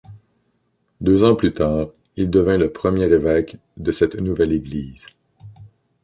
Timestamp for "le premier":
2.57-3.03